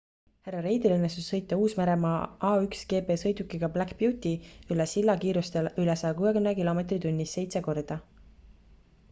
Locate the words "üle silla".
4.77-5.17